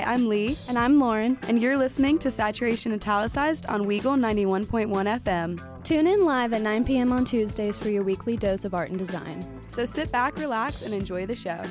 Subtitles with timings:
[0.00, 0.56] Hi, I'm Lee.
[0.66, 1.36] And I'm Lauren.
[1.42, 4.88] And you're listening to Saturation Italicized on Weagle 91.1
[5.20, 5.84] FM.
[5.84, 7.12] Tune in live at 9 p.m.
[7.12, 9.46] on Tuesdays for your weekly dose of art and design.
[9.68, 11.62] So sit back, relax, and enjoy the show.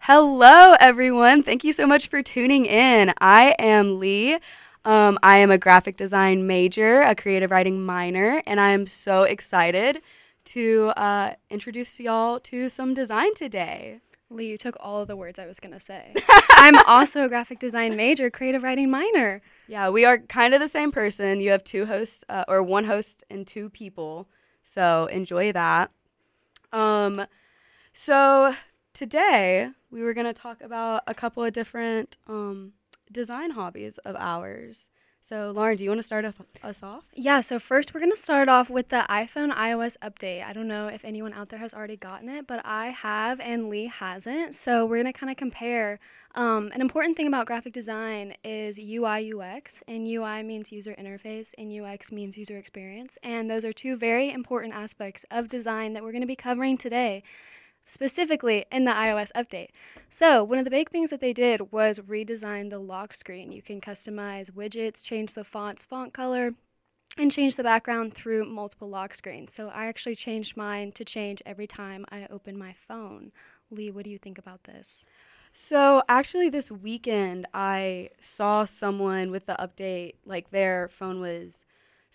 [0.00, 1.42] Hello, everyone.
[1.42, 3.14] Thank you so much for tuning in.
[3.20, 4.38] I am Lee.
[4.86, 9.24] Um, I am a graphic design major, a creative writing minor, and I am so
[9.24, 10.00] excited
[10.44, 13.98] to uh, introduce y'all to some design today.
[14.30, 16.14] Lee, you took all of the words I was going to say.
[16.52, 19.42] I'm also a graphic design major, creative writing minor.
[19.66, 21.40] Yeah, we are kind of the same person.
[21.40, 24.28] You have two hosts, uh, or one host and two people.
[24.62, 25.90] So enjoy that.
[26.72, 27.26] Um,
[27.92, 28.54] so
[28.92, 32.74] today we were going to talk about a couple of different um,
[33.10, 34.88] design hobbies of ours.
[35.28, 36.24] So, Lauren, do you want to start
[36.62, 37.04] us off?
[37.12, 40.44] Yeah, so first we're going to start off with the iPhone iOS update.
[40.44, 43.68] I don't know if anyone out there has already gotten it, but I have and
[43.68, 44.54] Lee hasn't.
[44.54, 45.98] So, we're going to kind of compare.
[46.36, 51.54] Um, an important thing about graphic design is UI UX, and UI means user interface,
[51.58, 53.18] and UX means user experience.
[53.24, 56.78] And those are two very important aspects of design that we're going to be covering
[56.78, 57.24] today
[57.86, 59.68] specifically in the iOS update.
[60.10, 63.52] So, one of the big things that they did was redesign the lock screen.
[63.52, 66.54] You can customize widgets, change the font's font color,
[67.16, 69.52] and change the background through multiple lock screens.
[69.52, 73.32] So, I actually changed mine to change every time I open my phone.
[73.70, 75.06] Lee, what do you think about this?
[75.52, 81.64] So, actually, this weekend I saw someone with the update, like their phone was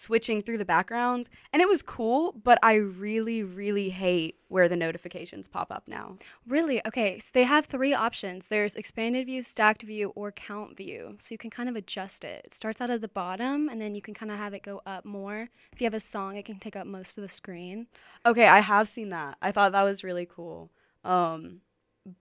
[0.01, 4.75] switching through the backgrounds and it was cool but i really really hate where the
[4.75, 6.17] notifications pop up now.
[6.45, 6.85] Really?
[6.85, 8.49] Okay so they have three options.
[8.49, 11.15] There's expanded view stacked view or count view.
[11.19, 12.43] So you can kind of adjust it.
[12.45, 14.81] It starts out at the bottom and then you can kind of have it go
[14.85, 15.47] up more.
[15.71, 17.87] If you have a song it can take up most of the screen.
[18.25, 19.37] Okay i have seen that.
[19.41, 20.69] I thought that was really cool.
[21.05, 21.61] Um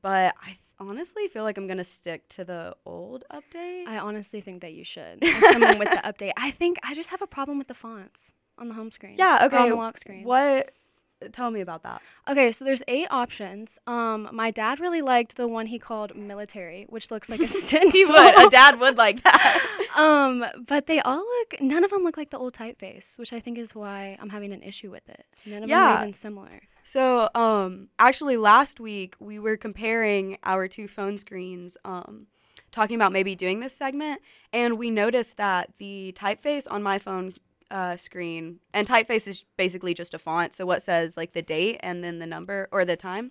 [0.00, 3.86] but i honestly feel like I'm gonna stick to the old update.
[3.86, 5.20] I honestly think that you should.
[5.52, 6.32] coming with the update.
[6.36, 9.16] I think I just have a problem with the fonts on the home screen.
[9.18, 9.56] Yeah, okay.
[9.56, 10.24] on the lock screen.
[10.24, 10.72] What
[11.32, 12.02] tell me about that.
[12.28, 13.78] Okay, so there's eight options.
[13.86, 17.90] Um, my dad really liked the one he called military, which looks like a stencil.
[17.90, 18.46] he would.
[18.46, 19.86] A dad would like that.
[19.96, 21.60] um, but they all look.
[21.60, 24.52] None of them look like the old typeface, which I think is why I'm having
[24.52, 25.24] an issue with it.
[25.46, 25.78] None of yeah.
[25.78, 26.60] them are even similar.
[26.82, 31.76] So, um, actually, last week we were comparing our two phone screens.
[31.84, 32.26] Um,
[32.70, 34.20] talking about maybe doing this segment,
[34.52, 37.34] and we noticed that the typeface on my phone
[37.70, 40.54] uh, screen, and typeface is basically just a font.
[40.54, 43.30] So what says like the date and then the number or the time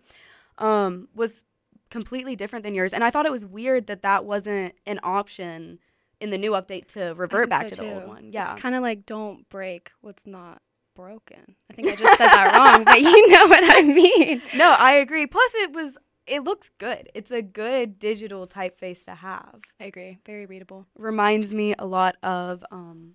[0.58, 1.44] um, was
[1.90, 2.94] completely different than yours.
[2.94, 5.80] And I thought it was weird that that wasn't an option
[6.20, 7.82] in the new update to revert back so to too.
[7.82, 8.32] the old one.
[8.32, 10.62] Yeah, it's kind of like don't break what's not
[10.96, 11.56] broken.
[11.72, 14.42] I think I just said that wrong, but you know what I mean.
[14.56, 15.28] No, I agree.
[15.28, 17.10] Plus, it was it looks good.
[17.16, 19.62] It's a good digital typeface to have.
[19.80, 20.20] I agree.
[20.26, 20.86] Very readable.
[20.96, 23.14] Reminds me a lot of um,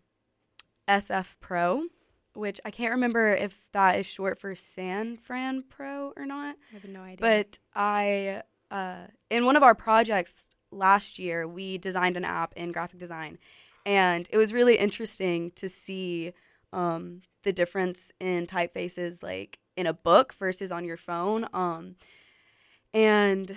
[0.88, 1.84] SF Pro,
[2.34, 6.56] which I can't remember if that is short for San Fran Pro or not.
[6.70, 7.18] I have no idea.
[7.20, 12.72] But I, uh, in one of our projects last year, we designed an app in
[12.72, 13.38] graphic design,
[13.86, 16.32] and it was really interesting to see
[16.72, 21.46] um, the difference in typefaces, like in a book versus on your phone.
[21.52, 21.96] Um,
[22.92, 23.56] and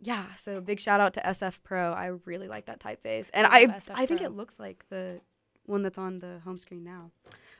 [0.00, 1.92] yeah, so big shout out to SF Pro.
[1.92, 5.20] I really like that typeface, and I I, I think it looks like the
[5.66, 7.10] one that's on the home screen now.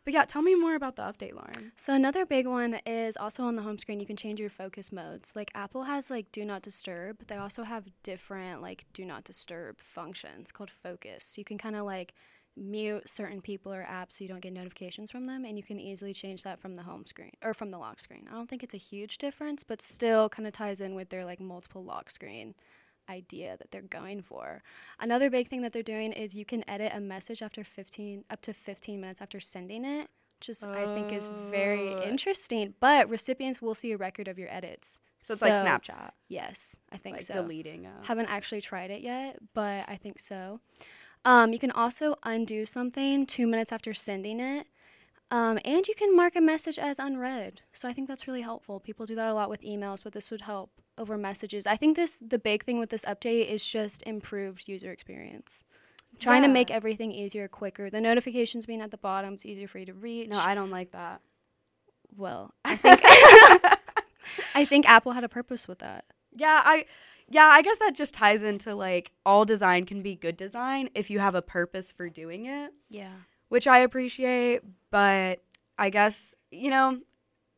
[0.04, 1.70] But yeah, tell me more about the update, Lauren.
[1.76, 4.00] So another big one is also on the home screen.
[4.00, 5.34] You can change your focus modes.
[5.36, 7.18] Like Apple has like Do Not Disturb.
[7.18, 11.38] But they also have different like Do Not Disturb functions called Focus.
[11.38, 12.14] You can kind of like
[12.56, 15.80] mute certain people or apps so you don't get notifications from them and you can
[15.80, 18.26] easily change that from the home screen or from the lock screen.
[18.30, 21.24] I don't think it's a huge difference, but still kind of ties in with their
[21.24, 22.54] like multiple lock screen
[23.08, 24.62] idea that they're going for.
[25.00, 28.40] Another big thing that they're doing is you can edit a message after 15 up
[28.42, 30.08] to 15 minutes after sending it,
[30.38, 32.02] which is I think is very oh.
[32.02, 35.00] interesting, but recipients will see a record of your edits.
[35.22, 36.10] So it's so, like Snapchat.
[36.28, 37.34] Yes, I think like so.
[37.34, 37.86] Deleting.
[37.86, 38.06] A...
[38.06, 40.60] Haven't actually tried it yet, but I think so.
[41.24, 44.66] Um, you can also undo something two minutes after sending it.
[45.30, 47.62] Um, and you can mark a message as unread.
[47.72, 48.80] So I think that's really helpful.
[48.80, 50.70] People do that a lot with emails, but this would help
[51.02, 51.66] over messages.
[51.66, 55.64] I think this the big thing with this update is just improved user experience.
[56.18, 56.48] Trying yeah.
[56.48, 57.90] to make everything easier, quicker.
[57.90, 60.30] The notifications being at the bottom, it's easier for you to reach.
[60.30, 61.20] No, I don't like that.
[62.16, 63.00] Well, I think
[64.54, 66.06] I think Apple had a purpose with that.
[66.34, 66.86] Yeah, I
[67.28, 71.10] yeah, I guess that just ties into like all design can be good design if
[71.10, 72.72] you have a purpose for doing it.
[72.88, 73.12] Yeah
[73.52, 75.42] which I appreciate, but
[75.76, 77.00] I guess, you know,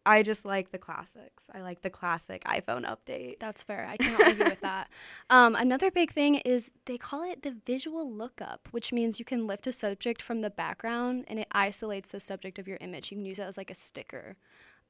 [0.07, 1.49] I just like the classics.
[1.55, 3.39] I like the classic iPhone update.
[3.41, 3.87] That's fair.
[3.89, 4.89] I can't argue with that.
[5.31, 9.47] Um, another big thing is they call it the visual lookup, which means you can
[9.47, 13.11] lift a subject from the background and it isolates the subject of your image.
[13.11, 14.37] You can use it as like a sticker.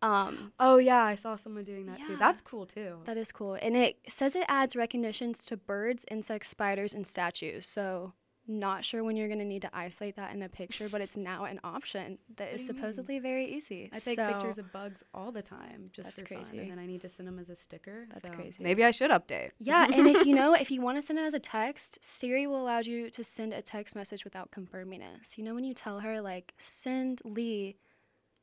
[0.02, 2.16] Um, oh yeah, I saw someone doing that too.
[2.16, 2.98] That's cool too.
[3.06, 3.54] that is cool.
[3.62, 7.66] And it says it adds recognitions to birds, insects, spiders, and statues.
[7.66, 8.12] So,
[8.46, 11.16] not sure when you're going to need to isolate that in a picture, but it's
[11.16, 12.80] now an option that is do you mean?
[12.82, 13.88] supposedly very easy.
[13.92, 16.78] I take So- pictures of bugs all the time just That's for fun, and then
[16.78, 18.06] I need to send them as a sticker.
[18.12, 18.62] That's so crazy.
[18.62, 19.52] Maybe I should update.
[19.58, 22.46] Yeah, and if you know, if you want to send it as a text, Siri
[22.46, 25.20] will allow you to send a text message without confirming it.
[25.22, 27.76] So you know when you tell her like send Lee,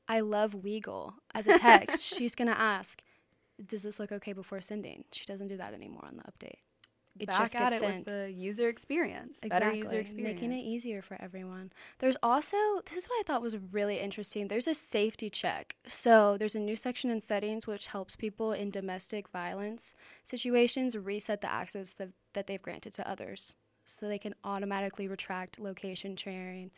[0.07, 3.01] I love Weagle as a text, she's gonna ask,
[3.63, 5.03] does this look okay before sending?
[5.12, 6.57] She doesn't do that anymore on the update.
[7.19, 8.05] It Back just at gets it sent.
[8.05, 9.39] with the user experience.
[9.43, 10.35] Exactly, Better user experience.
[10.41, 11.71] making it easier for everyone.
[11.99, 12.55] There's also
[12.85, 14.47] this is what I thought was really interesting.
[14.47, 15.75] There's a safety check.
[15.85, 19.93] So there's a new section in settings which helps people in domestic violence
[20.23, 23.55] situations reset the access that, that they've granted to others,
[23.85, 26.71] so they can automatically retract location sharing,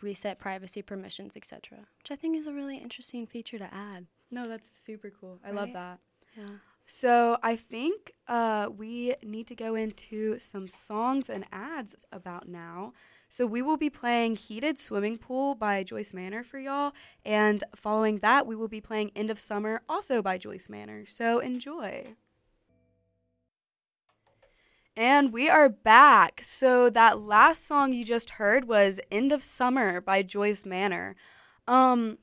[0.00, 1.78] reset privacy permissions, etc.
[1.98, 4.06] Which I think is a really interesting feature to add.
[4.30, 5.38] No, that's super cool.
[5.44, 5.98] I love that.
[6.36, 6.44] Yeah.
[6.86, 12.92] So I think uh, we need to go into some songs and ads about now.
[13.28, 16.92] So we will be playing Heated Swimming Pool by Joyce Manor for y'all.
[17.24, 21.06] And following that, we will be playing End of Summer also by Joyce Manor.
[21.06, 22.14] So enjoy.
[24.94, 26.42] And we are back.
[26.44, 31.16] So that last song you just heard was End of Summer by Joyce Manor.
[31.66, 32.18] Um,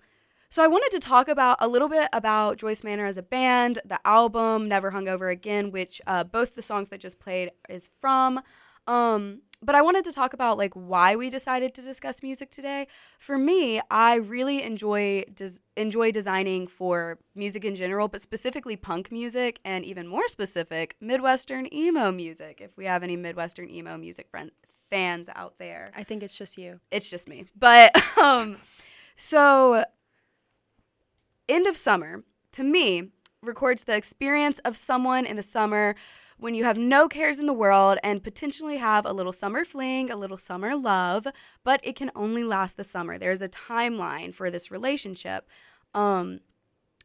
[0.50, 3.80] so I wanted to talk about a little bit about Joyce Manor as a band,
[3.86, 8.42] the album Never Hungover Again, which uh, both the songs that just played is from.
[8.88, 12.88] Um, but I wanted to talk about like why we decided to discuss music today.
[13.20, 19.12] For me, I really enjoy des- enjoy designing for music in general, but specifically punk
[19.12, 22.62] music, and even more specific, Midwestern emo music.
[22.62, 24.52] If we have any Midwestern emo music friend
[24.90, 26.80] fans out there, I think it's just you.
[26.90, 27.46] it's just me.
[27.56, 28.58] But um
[29.18, 29.84] so
[31.50, 33.10] End of Summer to me
[33.42, 35.96] records the experience of someone in the summer
[36.38, 40.12] when you have no cares in the world and potentially have a little summer fling,
[40.12, 41.28] a little summer love,
[41.64, 43.18] but it can only last the summer.
[43.18, 45.50] There's a timeline for this relationship.
[45.96, 46.42] Um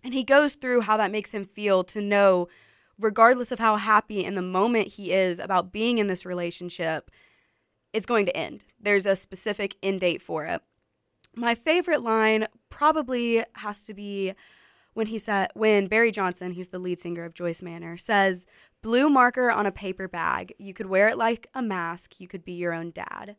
[0.04, 2.48] and he goes through how that makes him feel to know
[3.00, 7.10] regardless of how happy in the moment he is about being in this relationship,
[7.94, 8.66] it's going to end.
[8.78, 10.60] There's a specific end date for it.
[11.34, 14.34] My favorite line probably has to be
[14.94, 18.46] when he said when Barry Johnson, he's the lead singer of Joyce Manor, says,
[18.82, 20.52] "Blue marker on a paper bag.
[20.58, 22.20] You could wear it like a mask.
[22.20, 23.36] You could be your own dad."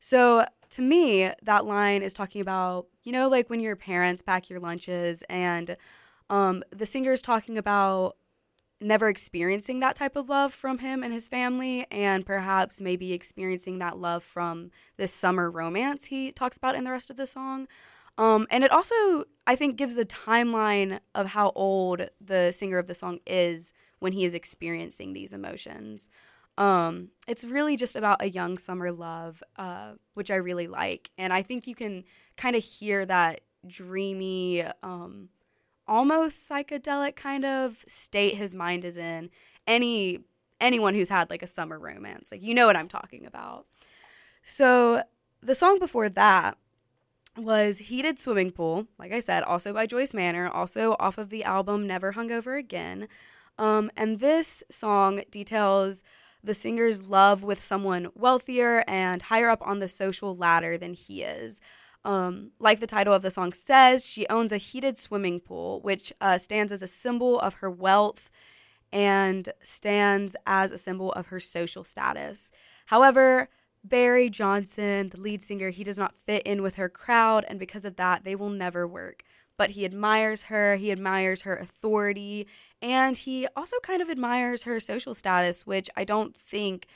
[0.00, 4.48] So to me, that line is talking about, you know, like when your parents pack
[4.48, 5.76] your lunches and
[6.30, 8.16] um, the singer is talking about
[8.80, 13.78] never experiencing that type of love from him and his family, and perhaps maybe experiencing
[13.78, 17.66] that love from this summer romance he talks about in the rest of the song.
[18.18, 22.88] Um, and it also, I think, gives a timeline of how old the singer of
[22.88, 26.10] the song is when he is experiencing these emotions.
[26.58, 31.10] Um, it's really just about a young summer love, uh, which I really like.
[31.16, 32.02] And I think you can
[32.36, 35.28] kind of hear that dreamy, um,
[35.86, 39.30] almost psychedelic kind of state his mind is in.
[39.66, 40.20] Any
[40.60, 43.66] anyone who's had like a summer romance, like you know what I'm talking about.
[44.42, 45.04] So
[45.40, 46.58] the song before that
[47.38, 51.44] was Heated Swimming Pool, like I said, also by Joyce Manor, also off of the
[51.44, 53.08] album Never Hungover Again.
[53.58, 56.04] Um, and this song details
[56.42, 61.22] the singer's love with someone wealthier and higher up on the social ladder than he
[61.22, 61.60] is.
[62.04, 66.12] Um, like the title of the song says, she owns a heated swimming pool, which
[66.20, 68.30] uh, stands as a symbol of her wealth
[68.92, 72.52] and stands as a symbol of her social status.
[72.86, 73.48] However,
[73.88, 77.84] Barry Johnson, the lead singer, he does not fit in with her crowd, and because
[77.84, 79.22] of that, they will never work.
[79.56, 82.46] But he admires her, he admires her authority,
[82.80, 86.86] and he also kind of admires her social status, which I don't think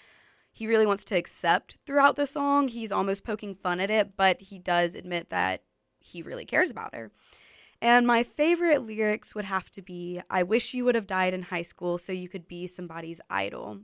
[0.53, 2.69] he really wants to accept throughout the song.
[2.69, 5.63] He's almost poking fun at it, but he does admit that
[5.99, 7.11] he really cares about her.
[7.81, 11.43] And my favorite lyrics would have to be I wish you would have died in
[11.43, 13.81] high school so you could be somebody's idol.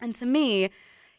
[0.00, 0.68] And to me,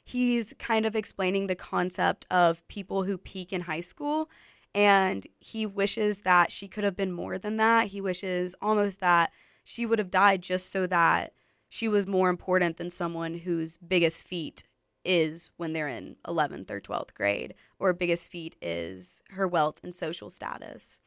[0.04, 4.30] he's kind of explaining the concept of people who peak in high school.
[4.76, 7.88] And he wishes that she could have been more than that.
[7.88, 9.32] He wishes almost that
[9.64, 11.34] she would have died just so that
[11.70, 14.64] she was more important than someone whose biggest feat
[15.06, 19.94] is when they're in 11th or 12th grade, or biggest feat is her wealth and
[19.94, 21.00] social status.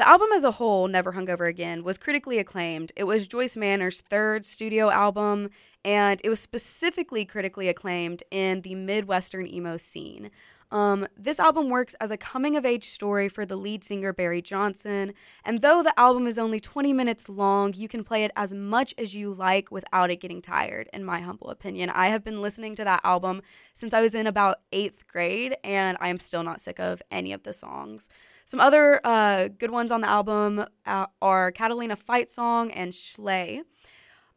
[0.00, 2.90] The album as a whole, Never Hungover Again, was critically acclaimed.
[2.96, 5.50] It was Joyce Manor's third studio album,
[5.84, 10.30] and it was specifically critically acclaimed in the Midwestern emo scene.
[10.70, 14.40] Um, this album works as a coming of age story for the lead singer Barry
[14.40, 15.12] Johnson,
[15.44, 18.94] and though the album is only 20 minutes long, you can play it as much
[18.96, 21.90] as you like without it getting tired, in my humble opinion.
[21.90, 23.42] I have been listening to that album
[23.74, 27.34] since I was in about eighth grade, and I am still not sick of any
[27.34, 28.08] of the songs.
[28.50, 33.62] Some other uh, good ones on the album uh, are Catalina Fight Song and Schley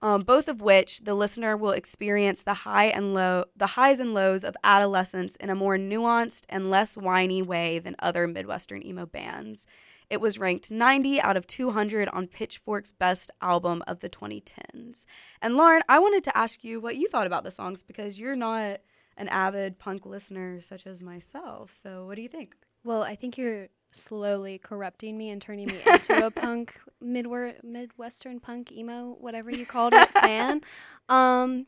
[0.04, 4.14] um, both of which the listener will experience the high and low, the highs and
[4.14, 9.06] lows of adolescence in a more nuanced and less whiny way than other Midwestern emo
[9.06, 9.66] bands.
[10.10, 15.06] It was ranked 90 out of 200 on Pitchfork's best album of the 2010s.
[15.42, 18.36] And Lauren, I wanted to ask you what you thought about the songs because you're
[18.36, 18.82] not
[19.16, 21.72] an avid punk listener such as myself.
[21.72, 22.58] So, what do you think?
[22.84, 28.40] Well, I think you're slowly corrupting me and turning me into a punk midwer- midwestern
[28.40, 30.62] punk emo whatever you called it fan.
[31.10, 31.68] Um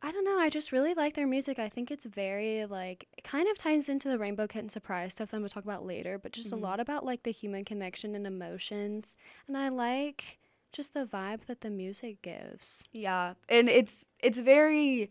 [0.00, 1.58] i don't know i just really like their music.
[1.58, 5.32] I think it's very like it kind of ties into the rainbow kitten surprise stuff
[5.32, 6.62] that i'm gonna talk about later but just mm-hmm.
[6.62, 9.16] a lot about like the human connection and emotions
[9.48, 10.38] and i like
[10.74, 12.88] just the vibe that the music gives.
[12.92, 15.10] Yeah and it's it's very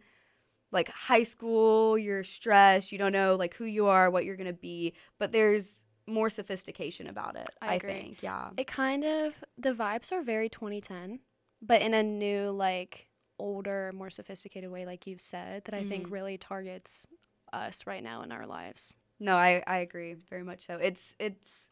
[0.72, 4.54] like high school you're stressed you don't know like who you are what you're gonna
[4.54, 7.50] be but there's more sophistication about it.
[7.62, 8.50] I, I think, yeah.
[8.58, 11.20] It kind of the vibes are very 2010,
[11.62, 13.08] but in a new like
[13.40, 15.90] older, more sophisticated way, like you've said, that I mm-hmm.
[15.90, 17.08] think really targets
[17.52, 18.96] us right now in our lives.
[19.20, 20.78] No, I I agree very much so.
[20.78, 21.70] It's it's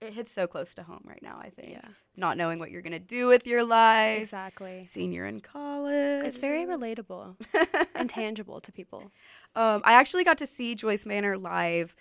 [0.00, 1.38] it hits so close to home right now.
[1.40, 1.70] I think.
[1.70, 1.88] Yeah.
[2.16, 4.20] Not knowing what you're gonna do with your life.
[4.20, 4.84] Exactly.
[4.86, 6.24] Senior in college.
[6.24, 7.36] It's very relatable
[7.94, 9.10] and tangible to people.
[9.54, 11.94] Um, I actually got to see Joyce Manor live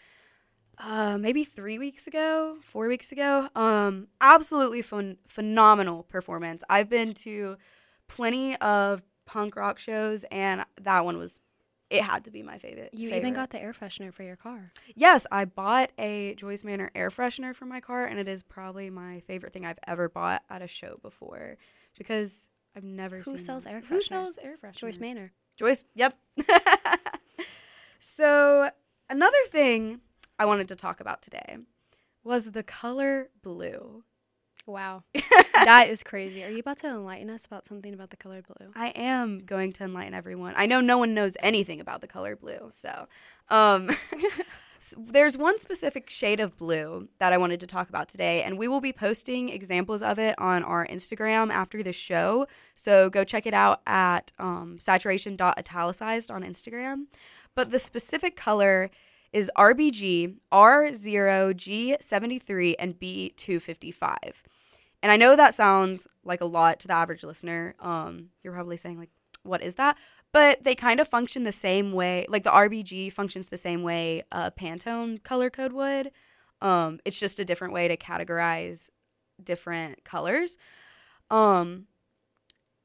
[0.79, 3.50] uh, maybe three weeks ago, four weeks ago.
[3.55, 6.63] Um, absolutely fun, phenomenal performance.
[6.70, 7.58] I've been to
[8.08, 11.39] plenty of punk rock shows, and that one was.
[11.91, 12.89] It had to be my favorite.
[12.94, 13.20] You favorite.
[13.20, 14.72] even got the air freshener for your car.
[14.96, 18.89] Yes, I bought a Joyce Manor air freshener for my car, and it is probably
[18.89, 21.58] my favorite thing I've ever bought at a show before
[21.96, 23.38] because I've never Who seen.
[23.38, 23.88] sells air fresheners?
[23.89, 24.75] Who sells air fresheners?
[24.77, 25.32] Joyce Manor.
[25.58, 25.86] Joyce.
[25.94, 26.17] Yep.
[28.00, 28.70] so
[29.10, 30.01] another thing
[30.38, 31.58] I wanted to talk about today
[32.24, 34.04] was the color blue.
[34.65, 35.04] Wow.
[35.54, 36.44] that is crazy.
[36.44, 38.72] Are you about to enlighten us about something about the color blue?
[38.75, 40.56] I am going to enlighten everyone.
[40.58, 42.70] I know no one knows anything about the color blue.
[42.72, 43.08] So,
[43.50, 43.92] um,
[44.80, 48.58] so there's one specific shade of blue that I wanted to talk about today, and
[48.58, 52.48] we will be posting examples of it on our Instagram after the show.
[52.74, 57.06] So go check it out at um, saturation.italicized on Instagram.
[57.54, 58.89] But the specific color
[59.36, 64.44] is RBG, R0, G73, and B255.
[65.04, 67.75] And I know that sounds like a lot to the average listener.
[67.82, 69.10] Um, you're probably saying, like,
[69.44, 69.98] what is that?
[70.32, 72.25] But they kind of function the same way.
[72.30, 76.12] Like the RBG functions the same way a Pantone color code would.
[76.62, 78.89] Um, it's just a different way to categorize
[79.44, 80.58] different colors.
[81.30, 81.88] Um,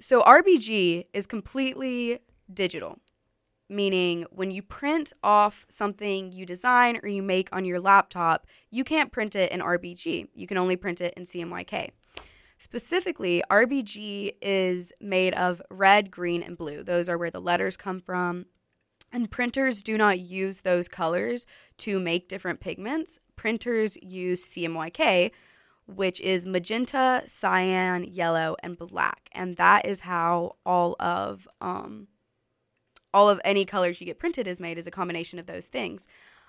[0.00, 2.18] so RBG is completely
[2.52, 2.98] digital
[3.70, 8.84] meaning when you print off something you design or you make on your laptop, you
[8.84, 10.28] can't print it in RBG.
[10.34, 11.90] You can only print it in CMYK.
[12.58, 16.82] Specifically, RBG is made of red, green, and blue.
[16.82, 18.46] Those are where the letters come from.
[19.12, 21.46] And printers do not use those colors
[21.78, 23.18] to make different pigments.
[23.34, 25.30] Printers use CMYK,
[25.86, 29.30] which is magenta, cyan, yellow, and black.
[29.32, 32.08] And that is how all of um,
[33.12, 36.06] all of any colors you get printed is made is a combination of those things.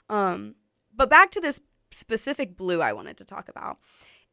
[0.09, 0.55] Um,
[0.95, 3.77] but back to this specific blue I wanted to talk about.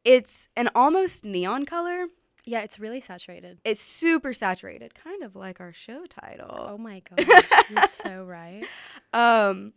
[0.05, 2.07] It's an almost neon color.
[2.45, 3.59] Yeah, it's really saturated.
[3.65, 6.67] It's super saturated, kind of like our show title.
[6.71, 7.27] Oh my god,
[7.69, 8.65] you're so right.
[9.13, 9.73] Um,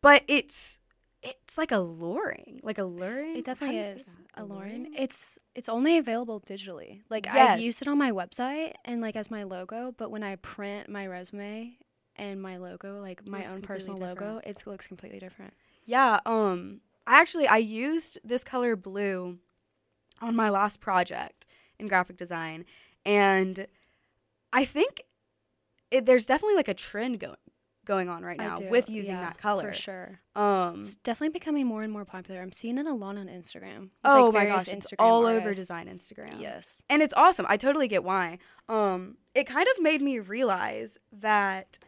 [0.00, 0.80] but it's
[1.22, 3.36] it's like alluring, like alluring.
[3.36, 4.92] It definitely is alluring.
[4.96, 7.00] It's it's only available digitally.
[7.10, 7.50] Like yes.
[7.50, 10.88] I've used it on my website and like as my logo, but when I print
[10.88, 11.76] my resume
[12.16, 14.20] and my logo, like my own personal different.
[14.20, 15.54] logo, it looks completely different.
[15.86, 16.20] Yeah.
[16.26, 16.80] Um.
[17.06, 19.38] I actually I used this color blue
[20.20, 21.46] on my last project
[21.78, 22.64] in graphic design,
[23.04, 23.66] and
[24.52, 25.02] I think
[25.90, 27.36] it, there's definitely like a trend going
[27.84, 29.68] going on right now with using yeah, that color.
[29.68, 30.20] For sure.
[30.36, 32.40] Um, it's definitely becoming more and more popular.
[32.40, 33.90] I'm seeing it a lot on Instagram.
[34.04, 35.70] Oh like my gosh, Instagram it's all artists.
[35.70, 36.40] over design Instagram.
[36.40, 36.82] Yes.
[36.88, 37.46] And it's awesome.
[37.48, 38.38] I totally get why.
[38.68, 41.78] Um, it kind of made me realize that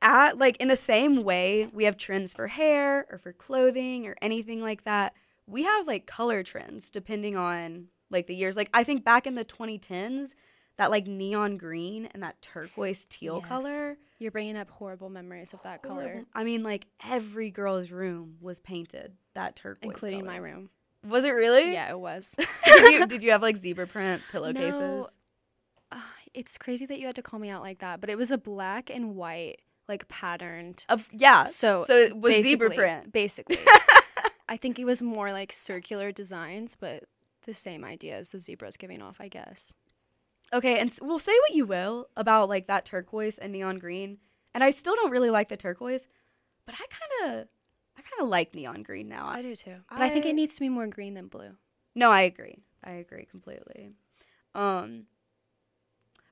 [0.00, 4.16] at like in the same way we have trends for hair or for clothing or
[4.22, 5.14] anything like that,
[5.46, 8.56] we have like color trends depending on like the years.
[8.56, 10.34] Like I think back in the 2010s,
[10.76, 13.48] that like neon green and that turquoise teal Yes.
[13.48, 13.96] color.
[14.22, 18.60] You're bringing up horrible memories of that color, I mean, like every girl's room was
[18.60, 20.70] painted that turquoise, including my room.
[21.04, 21.72] Was it really?
[21.72, 22.36] Yeah, it was.
[22.64, 24.80] did, you, did you have like zebra print pillowcases?
[24.80, 25.08] No.
[25.90, 26.00] Uh,
[26.32, 28.38] it's crazy that you had to call me out like that, but it was a
[28.38, 30.84] black and white like patterned.
[30.88, 31.46] Of yeah.
[31.46, 33.12] So so it was zebra print.
[33.12, 33.58] Basically,
[34.48, 37.04] I think it was more like circular designs, but
[37.44, 39.74] the same idea as the zebras giving off, I guess.
[40.52, 44.18] Okay, and we'll say what you will about like that turquoise and neon green,
[44.54, 46.08] and I still don't really like the turquoise,
[46.66, 47.48] but I kind of,
[47.96, 49.28] I kind of like neon green now.
[49.28, 51.52] I do too, but I, think it needs to be more green than blue.
[51.94, 52.58] No, I agree.
[52.84, 53.92] I agree completely.
[54.54, 55.04] Um,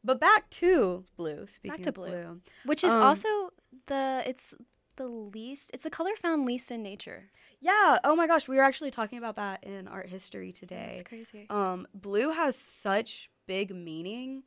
[0.05, 1.47] but back to blue.
[1.47, 2.11] Speaking to of blue.
[2.11, 3.51] blue, Which is Um, also
[3.87, 4.55] the it's
[4.97, 7.31] the least it's the color found least in nature.
[7.61, 7.99] yeah.
[8.05, 10.97] Oh my gosh, we were actually talking about that in art history today.
[10.99, 11.47] It's crazy.
[11.49, 14.43] um, blue has such big meaning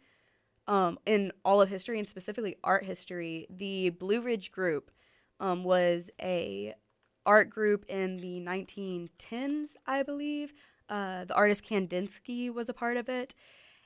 [0.68, 3.48] um, in all of history and specifically art history.
[3.50, 4.92] The Blue Ridge Group
[5.40, 6.74] um, was a
[7.26, 10.54] art group in the 1910s, I believe.
[10.90, 13.34] Uh, the artist Kandinsky was a part of it,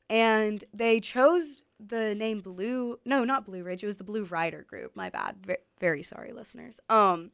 [0.10, 3.00] and they chose the name Blue.
[3.06, 3.84] No, not Blue Ridge.
[3.84, 4.96] It was the Blue Rider Group.
[4.96, 5.38] My bad.
[5.46, 6.80] Ve- very sorry, listeners.
[6.90, 7.32] Um,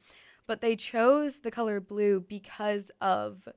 [0.47, 3.47] but they chose the color blue because of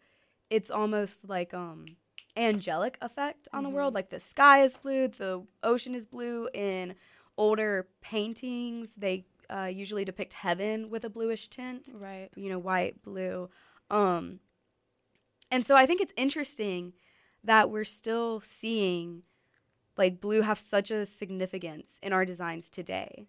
[0.51, 1.87] it's almost like um
[2.37, 3.95] angelic effect on the world.
[3.95, 6.49] Like the sky is blue, the ocean is blue.
[6.55, 6.95] In
[7.39, 11.91] older paintings, they uh, usually depict heaven with a bluish tint.
[11.95, 12.29] Right.
[12.37, 13.49] You know, white, blue.
[13.91, 14.41] Um,
[15.51, 16.93] and so I think it's interesting
[17.45, 19.23] that we're still seeing
[19.97, 23.29] like blue have such a significance in our designs today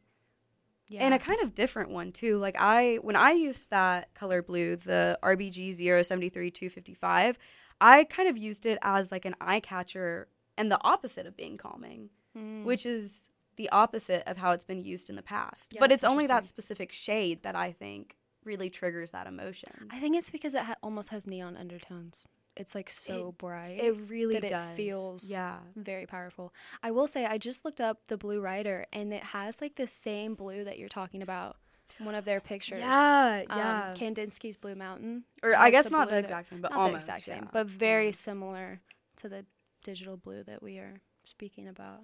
[0.90, 1.02] Yeah.
[1.06, 2.38] and a kind of different one too.
[2.40, 7.38] Like I, when I used that color blue, the RBG 073 255,
[7.80, 11.58] I kind of used it as like an eye catcher and the opposite of being
[11.58, 12.66] calming, Mm.
[12.66, 15.74] which is the opposite of how it's been used in the past.
[15.74, 19.88] Yeah, but it's only that specific shade that I think really triggers that emotion.
[19.90, 22.26] I think it's because it ha- almost has neon undertones.
[22.56, 23.80] It's like so bright.
[23.80, 25.58] It really that it feels yeah.
[25.76, 26.54] very powerful.
[26.82, 29.88] I will say I just looked up the Blue Rider and it has like the
[29.88, 31.58] same blue that you're talking about.
[32.00, 32.80] In One of their pictures.
[32.80, 33.94] Yeah, Um, yeah.
[33.96, 35.24] Kandinsky's Blue Mountain.
[35.44, 37.50] or I guess the not the exact same, but Not almost the exact same, yeah,
[37.52, 38.22] but very almost.
[38.22, 38.82] similar
[39.18, 39.46] to the
[39.84, 40.96] digital blue that we are
[41.26, 42.02] speaking about.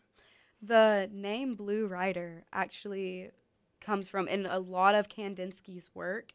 [0.61, 3.31] The name Blue Rider actually
[3.81, 6.33] comes from in a lot of Kandinsky's work.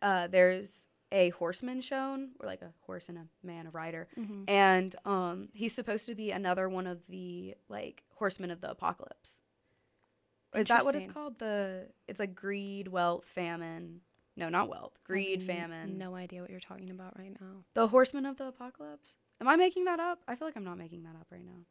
[0.00, 4.44] Uh, there's a horseman shown, or like a horse and a man, a rider, Mm-hmm.
[4.46, 9.40] and um, he's supposed to be another one of the like horsemen of the apocalypse.
[10.58, 11.38] Is that what it's called?
[11.38, 14.00] The it's like greed, wealth, famine.
[14.36, 14.92] No, not wealth.
[15.04, 15.98] Greed, famine.
[15.98, 17.64] No idea what you're talking about right now.
[17.74, 19.14] The horsemen of the apocalypse.
[19.40, 20.20] Am I making that up?
[20.28, 21.64] I feel like I'm not making that up right now.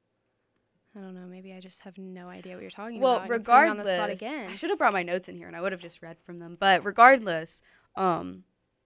[0.95, 1.27] I don't know.
[1.27, 3.27] Maybe I just have no idea what you're talking well, about.
[3.27, 4.49] You're on the spot regardless, again.
[4.49, 6.39] I should have brought my notes in here and I would have just read from
[6.39, 6.57] them.
[6.59, 7.61] But regardless,
[7.95, 8.43] um,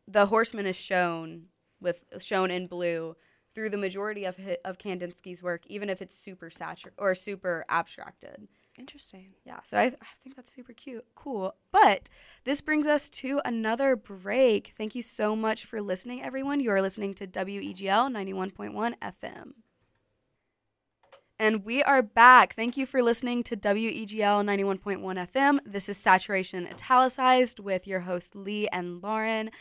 [0.07, 1.45] the horseman is shown
[1.79, 3.15] with shown in blue
[3.55, 8.47] through the majority of of Kandinsky's work, even if it's super satur- or super abstracted.
[8.81, 9.35] Interesting.
[9.45, 11.53] Yeah, so I, I think that's super cute, cool.
[11.71, 12.09] But
[12.45, 14.73] this brings us to another break.
[14.75, 16.59] Thank you so much for listening, everyone.
[16.59, 19.51] You are listening to WEGL 91.1 FM.
[21.37, 22.55] And we are back.
[22.55, 24.99] Thank you for listening to WEGL 91.1
[25.31, 25.59] FM.
[25.63, 29.51] This is Saturation Italicized with your hosts Lee and Lauren.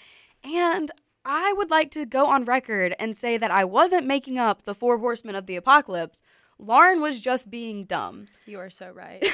[0.42, 0.90] And
[1.26, 4.74] I would like to go on record and say that I wasn't making up the
[4.74, 6.22] four horsemen of the apocalypse.
[6.60, 9.26] Lauren was just being dumb You are so right.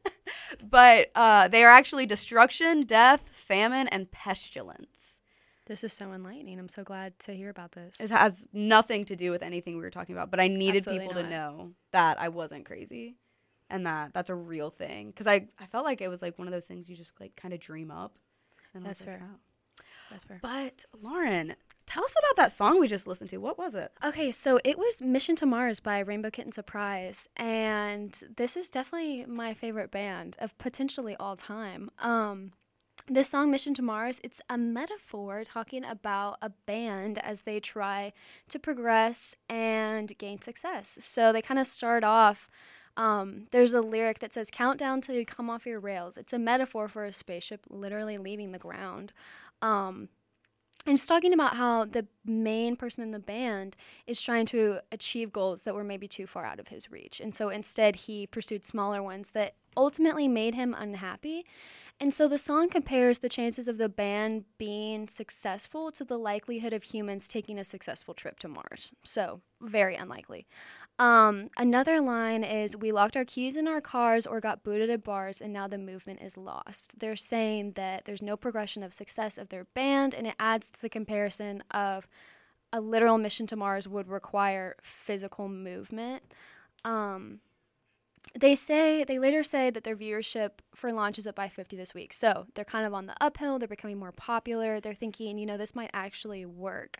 [0.62, 5.20] but uh, they are actually destruction, death, famine, and pestilence.
[5.66, 6.58] this is so enlightening.
[6.58, 8.00] I'm so glad to hear about this.
[8.00, 11.08] It has nothing to do with anything we were talking about, but I needed Absolutely
[11.08, 13.16] people to know that I wasn't crazy
[13.68, 15.10] and that that's a real thing.
[15.10, 17.36] Because I, I felt like it was like one of those things you just like
[17.36, 18.16] kind of dream up.
[18.74, 19.22] And That's like, fair.
[19.24, 19.38] "Oh."
[20.10, 20.38] That's fair.
[20.40, 23.38] But Lauren, tell us about that song we just listened to.
[23.38, 23.92] What was it?
[24.04, 29.24] Okay, so it was Mission to Mars by Rainbow Kitten Surprise, and this is definitely
[29.26, 31.90] my favorite band of potentially all time.
[31.98, 32.52] Um,
[33.08, 38.12] this song, Mission to Mars, it's a metaphor talking about a band as they try
[38.48, 40.98] to progress and gain success.
[41.00, 42.48] So they kind of start off.
[42.96, 46.16] Um, there's a lyric that says, Countdown till you come off your rails.
[46.16, 49.12] It's a metaphor for a spaceship literally leaving the ground.
[49.62, 50.08] Um,
[50.86, 55.32] and it's talking about how the main person in the band is trying to achieve
[55.32, 57.20] goals that were maybe too far out of his reach.
[57.20, 61.44] And so instead, he pursued smaller ones that ultimately made him unhappy.
[61.98, 66.72] And so the song compares the chances of the band being successful to the likelihood
[66.72, 68.92] of humans taking a successful trip to Mars.
[69.02, 70.46] So, very unlikely.
[70.98, 75.04] Um, another line is We locked our keys in our cars or got booted at
[75.04, 76.98] bars, and now the movement is lost.
[76.98, 80.80] They're saying that there's no progression of success of their band, and it adds to
[80.80, 82.08] the comparison of
[82.72, 86.22] a literal mission to Mars would require physical movement.
[86.84, 87.40] Um,
[88.38, 91.94] they say they later say that their viewership for launch is up by 50 this
[91.94, 95.46] week so they're kind of on the uphill they're becoming more popular they're thinking you
[95.46, 96.98] know this might actually work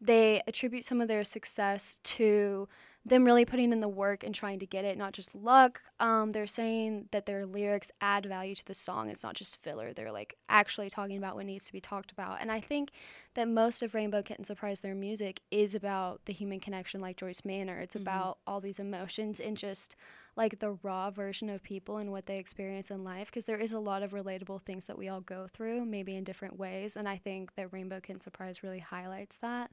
[0.00, 2.68] they attribute some of their success to
[3.06, 5.80] them really putting in the work and trying to get it, not just luck.
[6.00, 9.08] Um, they're saying that their lyrics add value to the song.
[9.08, 9.92] It's not just filler.
[9.92, 12.38] They're like actually talking about what needs to be talked about.
[12.40, 12.90] And I think
[13.34, 17.44] that most of Rainbow Kitten Surprise, their music, is about the human connection, like Joyce
[17.44, 17.78] Manor.
[17.78, 18.02] It's mm-hmm.
[18.02, 19.94] about all these emotions and just
[20.34, 23.28] like the raw version of people and what they experience in life.
[23.28, 26.24] Because there is a lot of relatable things that we all go through, maybe in
[26.24, 26.96] different ways.
[26.96, 29.70] And I think that Rainbow Kitten Surprise really highlights that.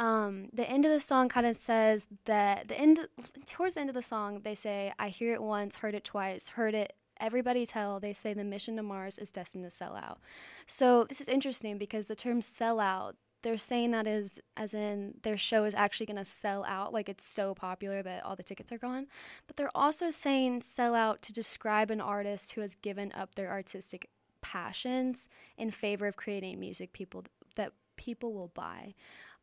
[0.00, 2.98] Um, the end of the song kind of says that the end
[3.46, 6.48] towards the end of the song they say I hear it once, heard it twice,
[6.50, 10.18] heard it everybody tell they say the mission to Mars is destined to sell out.
[10.66, 15.14] So this is interesting because the term sell out they're saying that is as in
[15.22, 18.42] their show is actually going to sell out like it's so popular that all the
[18.42, 19.06] tickets are gone
[19.46, 23.50] but they're also saying sell out to describe an artist who has given up their
[23.50, 24.08] artistic
[24.40, 25.28] passions
[25.58, 27.22] in favor of creating music people
[27.54, 28.94] that people will buy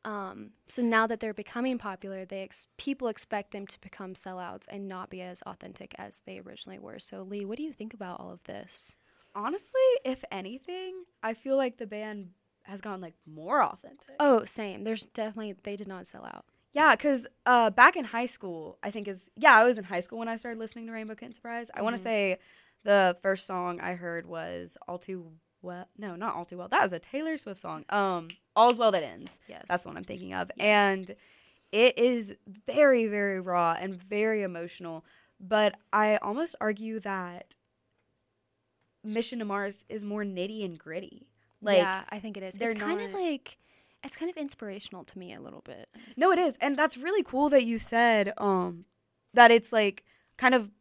[0.04, 4.66] um, so now that they're becoming popular, they ex- people expect them to become sellouts
[4.70, 7.00] and not be as authentic as they originally were.
[7.00, 8.98] So Lee, what do you think about all of this?
[9.36, 12.30] Honestly, if anything, I feel like the band
[12.64, 14.16] has gone like more authentic.
[14.20, 14.84] Oh, same.
[14.84, 16.46] There's definitely they did not sell out.
[16.74, 20.00] Yeah, because uh, back in high school, I think is yeah, I was in high
[20.00, 21.68] school when I started listening to Rainbow Kitten Surprise.
[21.68, 21.80] Mm-hmm.
[21.80, 22.40] I want to say
[22.84, 25.88] the first song I heard was All Too Well.
[25.98, 26.68] No, not All Too Well.
[26.68, 27.86] That was a Taylor Swift song.
[27.90, 29.40] Um, All's Well That Ends.
[29.48, 29.66] Yes.
[29.68, 30.52] That's what I'm thinking of.
[30.58, 30.66] Yes.
[30.66, 31.16] And
[31.72, 35.06] it is very, very raw and very emotional.
[35.40, 37.56] But I almost argue that
[39.04, 41.28] Mission to Mars is more nitty and gritty.
[41.62, 42.58] Like, yeah, I think it is.
[42.60, 43.58] It's kind of like
[44.04, 45.90] it's kind of inspirational to me a little bit.
[46.18, 48.86] No, it is, and that's really cool that you said um,
[49.34, 50.04] that it's like
[50.38, 50.72] kind of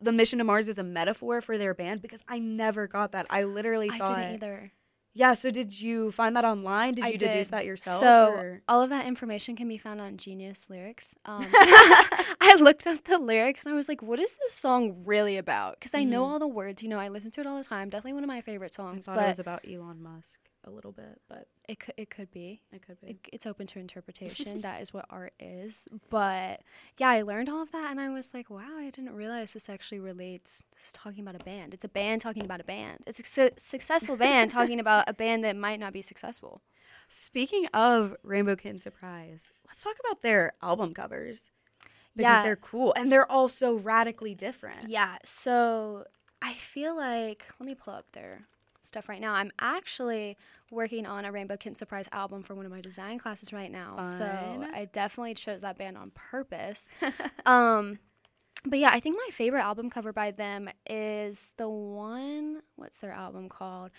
[0.00, 3.26] the mission to Mars is a metaphor for their band because I never got that.
[3.30, 4.72] I literally thought I didn't either.
[5.12, 6.94] Yeah, so did you find that online?
[6.94, 7.98] Did you deduce that yourself?
[7.98, 8.62] So or?
[8.68, 11.16] all of that information can be found on Genius Lyrics.
[11.24, 15.36] Um, I looked up the lyrics and I was like, "What is this song really
[15.36, 16.10] about?" Because I mm-hmm.
[16.10, 16.82] know all the words.
[16.82, 17.88] You know, I listen to it all the time.
[17.88, 19.08] Definitely one of my favorite songs.
[19.08, 22.10] I thought but it was about Elon Musk a little bit, but it could it
[22.10, 22.62] could be.
[22.72, 23.08] It could be.
[23.08, 24.60] It, it's open to interpretation.
[24.62, 25.88] that is what art is.
[26.08, 26.60] But
[26.98, 29.68] yeah, I learned all of that, and I was like, wow, I didn't realize this
[29.68, 30.64] actually relates.
[30.74, 31.74] This is talking about a band.
[31.74, 33.00] It's a band talking about a band.
[33.06, 36.62] It's a su- successful band talking about a band that might not be successful.
[37.08, 41.50] Speaking of Rainbow Kitten Surprise, let's talk about their album covers
[42.16, 42.42] because yeah.
[42.42, 44.88] they're cool and they're all so radically different.
[44.88, 45.16] Yeah.
[45.24, 46.04] So
[46.42, 48.46] I feel like let me pull up their
[48.82, 49.34] stuff right now.
[49.34, 50.36] I'm actually
[50.70, 53.96] working on a Rainbow Kitten Surprise album for one of my design classes right now.
[53.96, 54.04] Fun.
[54.04, 56.90] So I definitely chose that band on purpose.
[57.46, 57.98] um,
[58.64, 63.12] but yeah, I think my favorite album cover by them is the one, what's their
[63.12, 63.90] album called?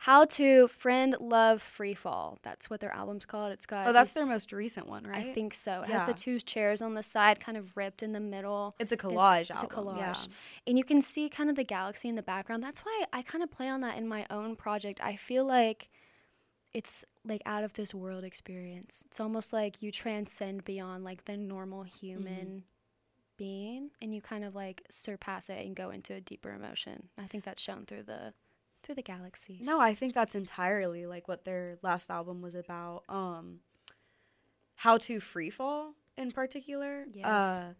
[0.00, 2.38] How to Friend Love Free Fall.
[2.42, 3.50] That's what their album's called.
[3.50, 5.26] It's got Oh, that's these, their most recent one, right?
[5.26, 5.82] I think so.
[5.82, 5.98] It yeah.
[5.98, 8.76] has the two chairs on the side kind of ripped in the middle.
[8.78, 9.66] It's a collage it's, album.
[9.66, 10.28] It's a collage.
[10.28, 10.34] Yeah.
[10.68, 12.62] And you can see kind of the galaxy in the background.
[12.62, 15.00] That's why I kind of play on that in my own project.
[15.02, 15.88] I feel like
[16.72, 19.02] it's like out of this world experience.
[19.06, 22.58] It's almost like you transcend beyond like the normal human mm-hmm.
[23.36, 27.08] being and you kind of like surpass it and go into a deeper emotion.
[27.18, 28.32] I think that's shown through the
[28.88, 29.60] through the galaxy.
[29.62, 33.02] No, I think that's entirely like what their last album was about.
[33.08, 33.60] Um,
[34.76, 37.04] how to free fall in particular.
[37.12, 37.26] Yes.
[37.26, 37.72] Uh,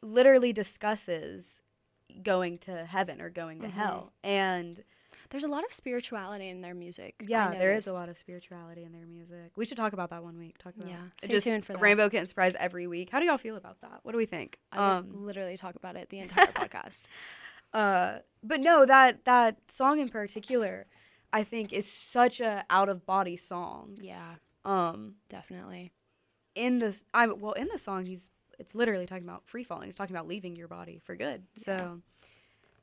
[0.00, 1.60] literally discusses
[2.22, 3.78] going to heaven or going to mm-hmm.
[3.78, 4.12] hell.
[4.24, 4.82] And
[5.28, 7.22] there's a lot of spirituality in their music.
[7.26, 9.52] Yeah, there is a lot of spirituality in their music.
[9.56, 10.56] We should talk about that one week.
[10.56, 11.02] Talk about yeah.
[11.18, 11.82] Stay just tuned for that.
[11.82, 13.10] Rainbow Kitten Surprise every week.
[13.10, 14.00] How do y'all feel about that?
[14.02, 14.58] What do we think?
[14.72, 17.02] I um, literally talk about it the entire podcast.
[17.72, 20.86] Uh, but no, that that song in particular,
[21.32, 23.98] I think is such a out of body song.
[24.00, 24.34] Yeah.
[24.64, 25.92] Um, definitely.
[26.54, 29.86] In this, I well, in the song, he's it's literally talking about free falling.
[29.86, 31.44] He's talking about leaving your body for good.
[31.54, 31.62] Yeah.
[31.62, 32.00] So,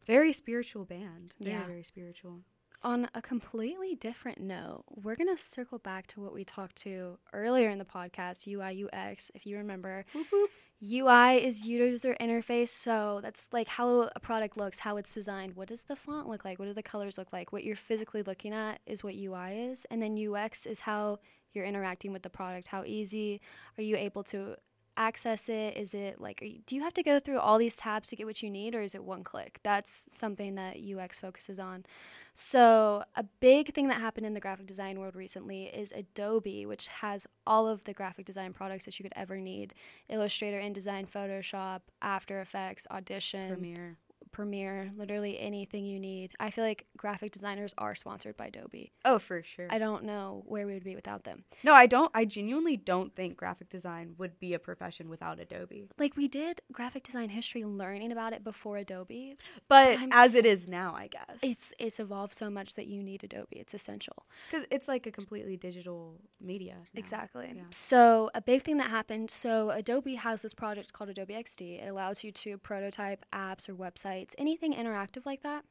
[0.06, 1.36] very spiritual band.
[1.41, 1.65] Very yeah.
[1.65, 2.39] very spiritual.
[2.83, 7.17] On a completely different note, we're going to circle back to what we talked to
[7.33, 10.05] earlier in the podcast, UI UX, if you remember.
[10.13, 10.47] Boop, boop.
[10.83, 15.55] UI is user interface, so that's like how a product looks, how it's designed.
[15.55, 16.59] What does the font look like?
[16.59, 17.51] What do the colors look like?
[17.51, 21.17] What you're physically looking at is what UI is, and then UX is how
[21.53, 22.67] you're interacting with the product.
[22.67, 23.41] How easy
[23.79, 24.55] are you able to
[24.97, 25.77] access it?
[25.77, 28.25] Is it like, you, do you have to go through all these tabs to get
[28.25, 29.60] what you need, or is it one click?
[29.63, 31.86] That's something that UX focuses on.
[32.33, 36.88] So, a big thing that happened in the graphic design world recently is Adobe, which
[36.88, 39.73] has all of the graphic design products that you could ever need
[40.10, 43.97] Illustrator, InDesign, Photoshop, After Effects, Audition, Premiere.
[44.31, 46.31] Premiere, literally anything you need.
[46.39, 48.91] I feel like graphic designers are sponsored by Adobe.
[49.05, 49.67] Oh, for sure.
[49.69, 51.43] I don't know where we would be without them.
[51.63, 52.11] no, I don't.
[52.13, 55.87] I genuinely don't think graphic design would be a profession without Adobe.
[55.97, 59.35] Like we did graphic design history learning about it before Adobe.
[59.67, 63.03] But as it s- is now, I guess It's it's evolved so much that you
[63.03, 63.57] need Adobe.
[63.57, 64.25] It's essential.
[64.49, 66.75] because it's like a completely digital media.
[66.93, 66.99] now.
[66.99, 67.51] Exactly.
[67.55, 67.61] Yeah.
[67.71, 71.81] So, a big thing that happened so, Adobe has this project called Adobe XD.
[71.83, 75.63] It allows you to prototype apps or websites, anything interactive like that.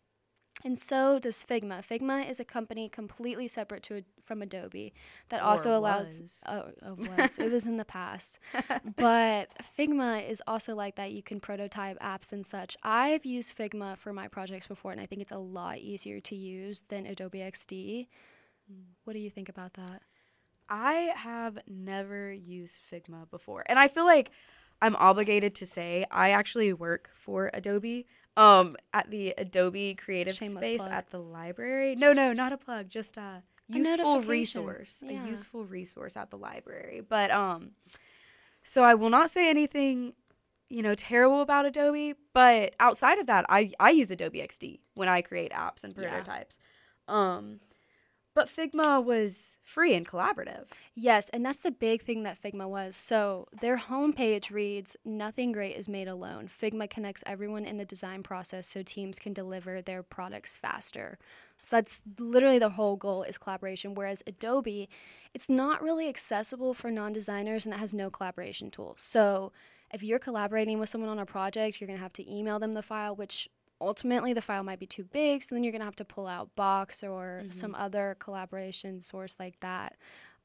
[0.64, 1.84] And so does Figma.
[1.86, 4.92] Figma is a company completely separate to from Adobe
[5.28, 6.42] that also allows.
[6.46, 7.38] Oh, oh, was.
[7.38, 8.40] it was in the past.
[8.96, 11.12] But Figma is also like that.
[11.12, 12.76] You can prototype apps and such.
[12.82, 16.34] I've used Figma for my projects before, and I think it's a lot easier to
[16.34, 18.08] use than Adobe XD.
[18.68, 18.82] Hmm.
[19.04, 20.02] What do you think about that?
[20.68, 24.30] I have never used Figma before, and I feel like
[24.80, 28.06] I'm obligated to say I actually work for Adobe.
[28.36, 30.92] Um, at the Adobe Creative Shameless Space plug.
[30.92, 31.96] at the library.
[31.96, 32.88] No, no, not a plug.
[32.90, 34.28] Just a useful notification.
[34.28, 35.02] resource.
[35.06, 35.24] Yeah.
[35.24, 37.00] A useful resource at the library.
[37.00, 37.70] But um,
[38.62, 40.12] so I will not say anything,
[40.68, 42.14] you know, terrible about Adobe.
[42.34, 46.10] But outside of that, I I use Adobe XD when I create apps and Yeah.
[46.10, 46.58] prototypes.
[47.08, 47.60] Um,
[48.36, 50.66] but Figma was free and collaborative.
[50.94, 52.94] Yes, and that's the big thing that Figma was.
[52.94, 56.46] So their homepage reads Nothing great is made alone.
[56.46, 61.18] Figma connects everyone in the design process so teams can deliver their products faster.
[61.62, 63.94] So that's literally the whole goal is collaboration.
[63.94, 64.90] Whereas Adobe,
[65.32, 69.00] it's not really accessible for non designers and it has no collaboration tools.
[69.00, 69.50] So
[69.94, 72.74] if you're collaborating with someone on a project, you're going to have to email them
[72.74, 73.48] the file, which
[73.80, 75.42] ultimately the file might be too big.
[75.42, 79.36] So then you're going to have to pull out Box or some other collaboration source
[79.38, 79.96] like that.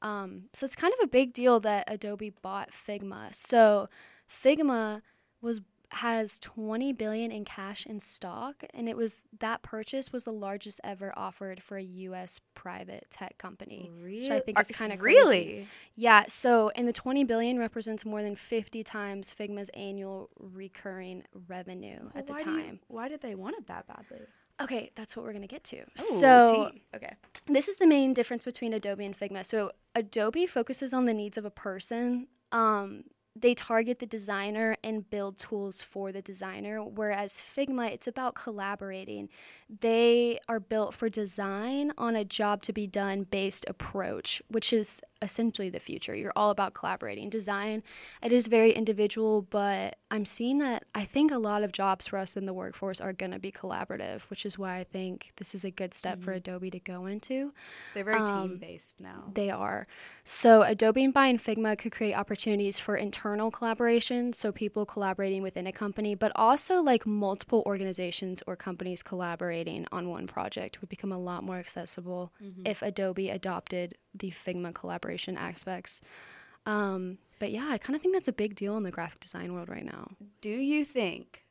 [0.02, 3.34] Um, so it's kind of a big deal that Adobe bought Figma.
[3.34, 3.88] So
[4.28, 5.02] Figma
[5.40, 5.60] was
[5.96, 10.80] has 20 billion in cash in stock and it was that purchase was the largest
[10.82, 13.90] ever offered for a US private tech company.
[14.02, 14.30] Really?
[14.32, 15.18] I think is kinda crazy.
[15.18, 15.68] really.
[15.94, 22.08] Yeah, so and the 20 billion represents more than 50 times Figma's annual recurring revenue
[22.14, 22.80] at the do you- time.
[22.88, 24.20] why did they want it that badly?
[24.60, 25.78] Okay, that's what we're going to get to.
[25.80, 26.82] Ooh, so tea.
[26.94, 29.44] okay, this is the main difference between Adobe and Figma.
[29.44, 32.28] So Adobe focuses on the needs of a person.
[32.52, 38.34] Um, they target the designer and build tools for the designer, whereas Figma, it's about
[38.34, 39.28] collaborating.
[39.80, 45.00] They are built for design on a job to be done based approach, which is
[45.22, 46.14] essentially the future.
[46.14, 47.30] You're all about collaborating.
[47.30, 47.82] Design,
[48.22, 52.18] it is very individual, but I'm seeing that I think a lot of jobs for
[52.18, 55.54] us in the workforce are going to be collaborative, which is why I think this
[55.54, 57.54] is a good step for Adobe to go into.
[57.94, 59.30] they're very Um, team based now.
[59.32, 59.86] They are.
[60.24, 65.66] So, Adobe and buying Figma could create opportunities for internal collaboration, so people collaborating within
[65.66, 71.10] a company, but also like multiple organizations or companies collaborating on one project would become
[71.10, 72.32] a lot more accessible
[72.64, 76.00] if Adobe adopted the Figma collaboration aspects.
[76.66, 79.52] Um, but yeah, I kind of think that's a big deal in the graphic design
[79.52, 80.12] world right now.
[80.40, 81.44] Do you think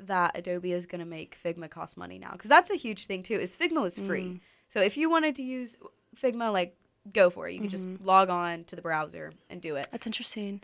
[0.00, 2.32] that Adobe is going to make Figma cost money now?
[2.32, 3.34] Because that's a huge thing too.
[3.34, 4.40] Is Figma was free, Mm.
[4.68, 5.76] so if you wanted to use
[6.20, 6.76] Figma, like
[7.12, 7.54] go for it.
[7.54, 8.04] You could just Mm-hmm.
[8.04, 9.88] log on to the browser and do it.
[9.92, 10.62] That's interesting.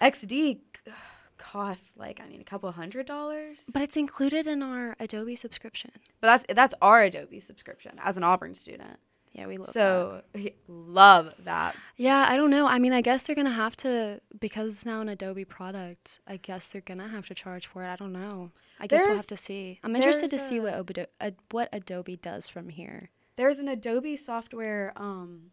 [0.00, 0.58] XD
[1.38, 5.90] costs like I mean a couple hundred dollars, But it's included in our Adobe subscription.
[6.20, 8.98] but that's that's our Adobe subscription as an Auburn student.
[9.32, 9.72] Yeah, we love that.
[9.72, 10.22] So
[10.66, 11.76] love that.
[11.96, 12.66] Yeah, I don't know.
[12.66, 16.18] I mean, I guess they're gonna have to because it's now an Adobe product.
[16.26, 17.88] I guess they're gonna have to charge for it.
[17.88, 18.50] I don't know.
[18.80, 19.78] I guess we'll have to see.
[19.84, 23.10] I'm interested to there's see what a- Obodo- uh, what Adobe does from here.
[23.36, 25.52] There's an Adobe software um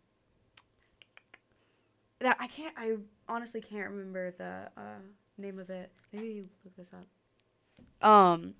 [2.19, 4.99] that I can't I honestly can't remember the uh,
[5.37, 5.91] name of it.
[6.11, 8.07] Maybe you look this up.
[8.07, 8.55] Um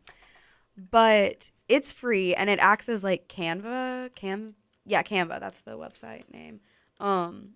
[0.91, 6.31] but it's free and it acts as like Canva, Cam yeah, Canva, that's the website
[6.31, 6.61] name.
[6.99, 7.51] Um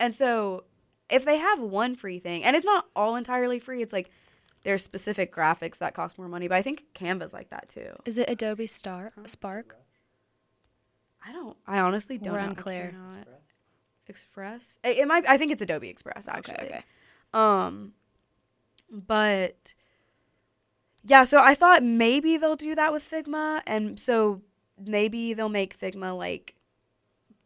[0.00, 0.64] and so
[1.10, 4.10] if they have one free thing and it's not all entirely free, it's like
[4.64, 7.92] there's specific graphics that cost more money, but I think Canva's like that too.
[8.04, 9.76] Is it Adobe Star Spark?
[11.26, 11.56] I don't.
[11.66, 12.34] I honestly don't.
[12.34, 12.94] We're unclear.
[14.08, 14.78] Express.
[14.82, 15.28] It, it might.
[15.28, 16.54] I think it's Adobe Express actually.
[16.68, 16.84] okay.
[17.34, 17.92] Um,
[18.90, 19.74] but
[21.04, 24.42] yeah, so I thought maybe they'll do that with Figma, and so
[24.82, 26.54] maybe they'll make Figma like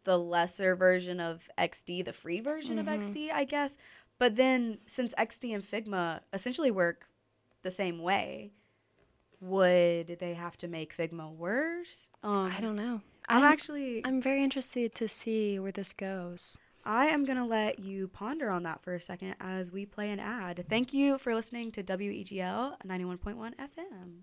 [0.04, 2.80] the lesser version of XD, the free version Mhm.
[2.80, 3.76] of XD, I guess.
[4.18, 7.08] But then since XD and Figma essentially work
[7.62, 8.52] the same way,
[9.40, 12.08] would they have to make Figma worse?
[12.22, 13.00] Um, I don't know.
[13.32, 16.58] I'm, I'm- actually I'm very interested to see where this goes.
[16.84, 20.10] I am going to let you ponder on that for a second as we play
[20.10, 20.64] an ad.
[20.68, 24.22] Thank you for listening to WEGL 91.1 FM.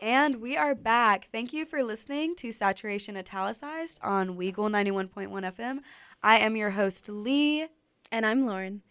[0.00, 1.28] And we are back.
[1.32, 5.78] Thank you for listening to Saturation Italicized on Weagle 91.1 FM.
[6.22, 7.66] I am your host, Lee.
[8.12, 8.82] And I'm Lauren.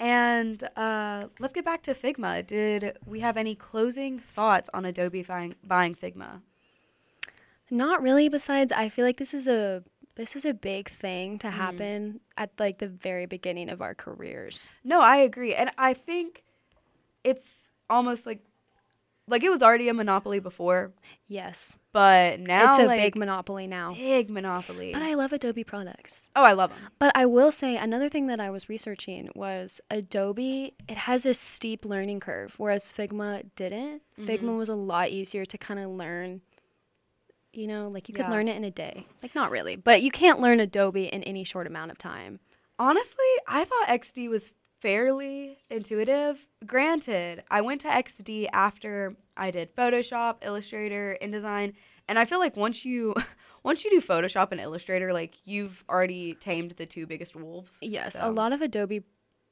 [0.00, 2.44] And uh, let's get back to Figma.
[2.44, 6.40] Did we have any closing thoughts on Adobe buying, buying Figma?
[7.74, 8.28] Not really.
[8.28, 9.82] Besides, I feel like this is a
[10.16, 14.72] this is a big thing to happen at like the very beginning of our careers.
[14.84, 15.54] No, I agree.
[15.54, 16.44] And I think
[17.24, 18.40] it's almost like
[19.26, 20.92] like it was already a monopoly before,
[21.26, 23.94] Yes, but now it's a like, big monopoly now.
[23.94, 24.92] big monopoly.
[24.92, 26.30] But I love Adobe products.
[26.36, 26.78] oh, I love them.
[26.98, 31.32] But I will say another thing that I was researching was Adobe, it has a
[31.34, 34.02] steep learning curve, whereas Figma didn't.
[34.20, 34.26] Mm-hmm.
[34.30, 36.42] Figma was a lot easier to kind of learn.
[37.56, 38.30] You know, like you could Yeah.
[38.30, 39.06] learn it in a day.
[39.22, 42.40] Like, not really, but you can't learn Adobe in any short amount of time.
[42.78, 46.46] Honestly, I thought XD was fairly intuitive.
[46.66, 51.72] Granted, I went to XD after I did Photoshop, Illustrator, InDesign,
[52.08, 53.14] and I feel like once you
[53.64, 57.78] once you do Photoshop and Illustrator, like you've already tamed the two biggest wolves.
[57.80, 59.04] Yes, So- a lot of Adobe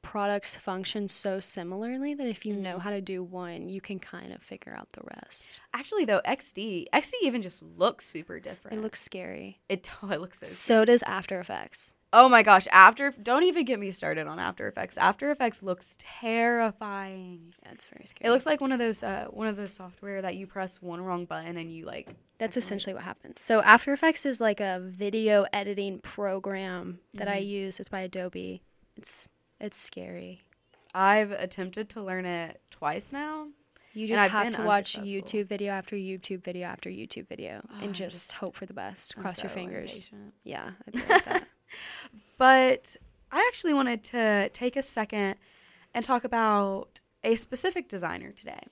[0.03, 4.31] products function so similarly that if you know how to do one, you can kind
[4.31, 5.59] of figure out the rest.
[5.73, 8.77] Actually, though, XD XD even just looks super different.
[8.77, 9.61] It looks scary.
[9.69, 11.95] it, it looks so So does After Effects.
[12.15, 14.99] Oh my gosh, After don't even get me started on After Effects.
[14.99, 17.53] After Effects looks terrifying.
[17.63, 18.27] Yeah, it's very scary.
[18.29, 21.01] It looks like one of those uh, one of those software that you press one
[21.01, 23.41] wrong button and you like That's essentially what happens.
[23.41, 27.47] So After Effects is like a video editing program that I Mm-hmm.
[27.49, 27.79] use.
[27.79, 28.61] It's by Adobe.
[28.95, 29.27] It's
[29.63, 30.41] it's scary.
[30.93, 33.47] I've attempted to learn it twice now.
[33.93, 34.95] You just I've to watch.
[34.97, 38.73] YouTube video after YouTube video after YouTube video Oh, and just, just- hope for the
[38.73, 39.13] best.
[39.15, 39.91] I'm Cross your fingers.
[40.11, 40.33] impatient.
[40.43, 41.47] Yeah, like that.
[42.37, 42.97] But
[43.31, 45.35] I actually wanted to take a second
[45.93, 48.67] and talk about a specific designer today.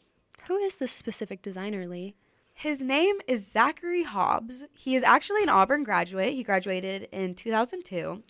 [0.48, 2.16] Who is this specific designer, Lee?
[2.54, 4.66] His name is Zachary Hobbes.
[4.74, 6.34] He is actually an Auburn graduate.
[6.34, 8.22] He graduated in 2002.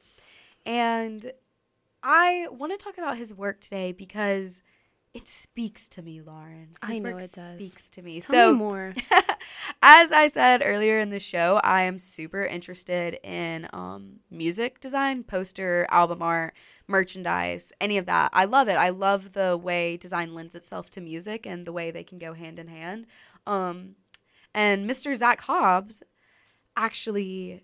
[0.66, 1.32] And
[2.04, 4.62] I want to talk about his work today because
[5.14, 6.70] it speaks to me, Lauren.
[6.82, 7.58] I know it does.
[7.58, 8.22] speaks to me.
[8.22, 8.94] Tell so me more.
[9.82, 15.24] as I said earlier in the show, I am super interested in um, music design,
[15.24, 16.54] poster, album art,
[16.88, 18.30] merchandise, any of that.
[18.34, 18.76] I love it.
[18.76, 22.34] I love the way design lends itself to music and the way they can go
[22.34, 23.06] hand in hand.
[23.46, 23.96] Um,
[24.54, 25.14] and Mr.
[25.16, 26.04] Zach Hobbes
[26.78, 27.64] actually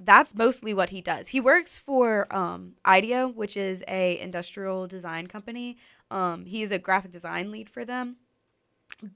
[0.00, 1.28] that's mostly what he does.
[1.28, 5.76] He works for um, IDEO, which is a industrial design company.
[6.10, 8.16] Um, he is a graphic design lead for them,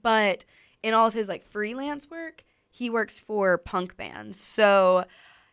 [0.03, 0.45] but
[0.83, 4.41] in all of his like freelance work, he works for punk bands.
[4.41, 5.05] So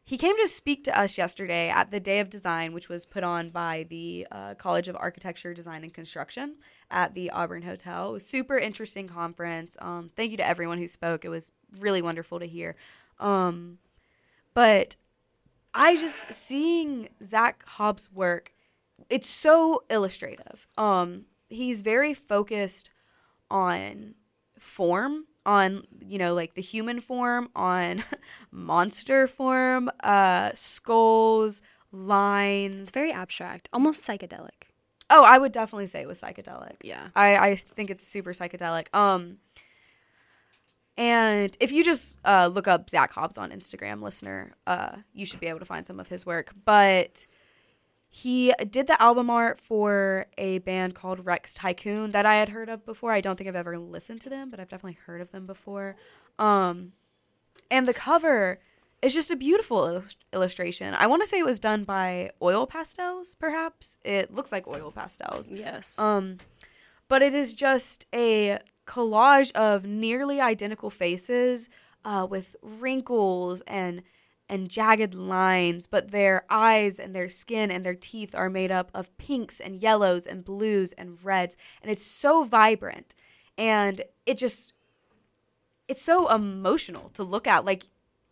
[0.03, 3.23] he came to speak to us yesterday at the Day of Design, which was put
[3.23, 6.57] on by the uh, College of Architecture, Design, and Construction
[6.91, 8.09] at the Auburn Hotel.
[8.09, 9.75] It was super interesting conference.
[9.81, 11.25] Um, thank you to everyone who spoke.
[11.25, 12.75] It was really wonderful to hear.
[13.19, 13.79] Um,
[14.53, 14.95] but
[15.75, 18.53] I just seeing Zach Hobbes' work,
[19.09, 20.67] it's so illustrative.
[20.77, 22.89] Um, he's very focused
[23.51, 24.15] on
[24.57, 28.03] form, on you know like the human form, on
[28.51, 31.61] monster form, uh, skulls,
[31.91, 32.75] lines.
[32.75, 34.71] It's very abstract, almost psychedelic.
[35.09, 36.77] oh, I would definitely say it was psychedelic.
[36.81, 37.09] Yeah.
[37.15, 38.87] I, I think it's super psychedelic.
[38.93, 39.37] Um,
[40.97, 45.39] and if you just uh, look up Zach Hobbes on Instagram, listener, uh, you should
[45.39, 46.53] be able to find some of his work.
[46.63, 47.27] But
[48.07, 52.69] he did the album art for a band called Rex Tycoon that I had heard
[52.69, 53.11] of before.
[53.11, 55.97] I don't think I've ever listened to them, but I've definitely heard of them before.
[56.39, 56.93] Um,
[57.69, 58.59] and the cover
[59.01, 60.93] is just a beautiful illus- illustration.
[60.93, 63.97] I want to say it was done by oil pastels, perhaps.
[64.05, 65.51] It looks like oil pastels.
[65.51, 65.99] Yes.
[65.99, 66.37] Um,
[67.09, 71.69] but it is just a collage of nearly identical faces
[72.03, 74.03] uh, with wrinkles and
[74.47, 78.91] and jagged lines, but their eyes and their skin and their teeth are made up
[78.93, 83.15] of pinks and yellows and blues and reds, and it's so vibrant,
[83.57, 84.71] and it just
[85.87, 87.65] it's so emotional to look at.
[87.65, 87.87] Like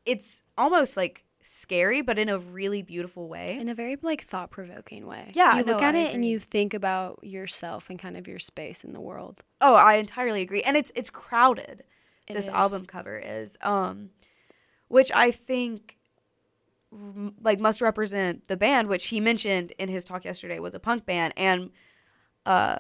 [0.06, 3.58] it's almost like scary, but in a really beautiful way.
[3.60, 5.32] in a very like thought provoking way.
[5.34, 8.28] Yeah, you no, look at I it and you think about yourself and kind of
[8.28, 9.44] your space in the world.
[9.62, 10.62] Oh, I entirely agree.
[10.62, 11.84] And it's it's crowded.
[12.28, 12.50] It this is.
[12.50, 14.10] album cover is um
[14.88, 15.98] which I think
[17.42, 21.06] like must represent the band which he mentioned in his talk yesterday was a punk
[21.06, 21.72] band and
[22.46, 22.78] uh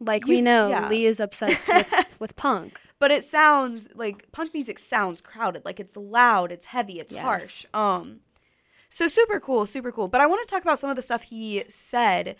[0.00, 0.88] like we know, yeah.
[0.88, 1.86] Lee is obsessed with,
[2.18, 2.80] with punk.
[3.00, 5.64] But it sounds like punk music sounds crowded.
[5.64, 7.22] Like it's loud it's heavy it's Yes.
[7.22, 7.66] harsh.
[7.74, 8.20] Um
[8.88, 10.06] so super cool super cool.
[10.06, 12.36] But i want to talk about some of the stuff he said